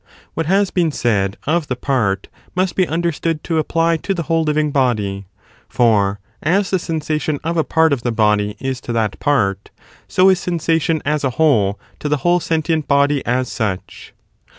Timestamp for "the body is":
8.01-8.81